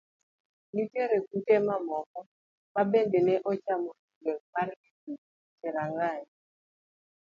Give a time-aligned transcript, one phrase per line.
[0.73, 2.19] Nitie kute mamoko
[2.73, 5.15] ma bende ne ochomo e gweng' mar Little
[5.59, 6.25] Cherangany.